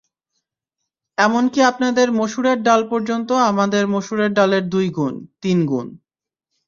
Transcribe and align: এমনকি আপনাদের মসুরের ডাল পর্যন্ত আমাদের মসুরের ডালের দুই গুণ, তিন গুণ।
এমনকি 1.17 1.59
আপনাদের 1.63 2.07
মসুরের 2.11 2.57
ডাল 2.63 2.81
পর্যন্ত 2.89 3.29
আমাদের 3.51 3.83
মসুরের 3.87 4.31
ডালের 4.33 4.63
দুই 4.69 4.87
গুণ, 4.89 5.13
তিন 5.41 5.57
গুণ। 5.65 5.87